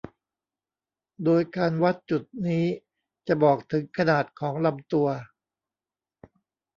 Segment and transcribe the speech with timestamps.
[1.23, 2.65] โดยการวัดจุดนี้
[3.27, 5.07] จะบอกถึงขนาดของลำตัว